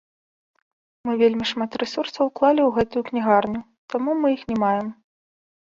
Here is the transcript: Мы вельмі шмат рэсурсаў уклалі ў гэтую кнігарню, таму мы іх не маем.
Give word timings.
Мы 1.09 1.13
вельмі 1.21 1.45
шмат 1.51 1.71
рэсурсаў 1.83 2.23
уклалі 2.31 2.61
ў 2.65 2.69
гэтую 2.79 3.03
кнігарню, 3.13 3.61
таму 3.95 4.19
мы 4.25 4.35
іх 4.39 4.51
не 4.51 4.57
маем. 4.67 4.93